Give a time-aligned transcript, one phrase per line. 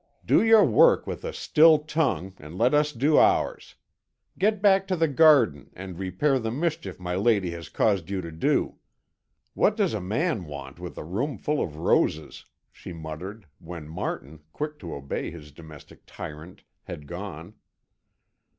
[0.25, 3.75] "Do your work with a still tongue, and let us do ours.
[4.39, 8.31] Get back to the garden, and repair the mischief my lady has caused you to
[8.31, 8.79] do.
[9.53, 14.39] What does a man want with a room full of roses?" she muttered, when Martin,
[14.53, 17.53] quick to obey his domestic tyrant, had gone.